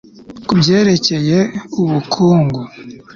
ku 0.47 0.53
byerekeye 0.59 1.37
ubukungu 1.81 2.59